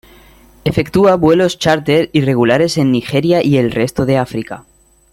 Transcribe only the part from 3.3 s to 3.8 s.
y el